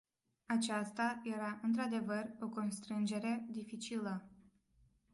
Aceasta 0.45 1.21
era 1.23 1.59
într-adevăr 1.63 2.31
o 2.39 2.49
constrângere 2.49 3.45
dificilă. 3.49 4.29